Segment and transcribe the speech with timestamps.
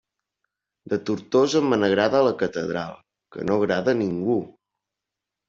[0.93, 2.97] De Tortosa me n'agrada la catedral,
[3.37, 4.41] que no agrada a ningú!